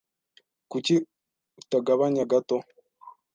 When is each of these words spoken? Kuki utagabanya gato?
Kuki 0.71 0.95
utagabanya 1.61 2.23
gato? 2.31 2.57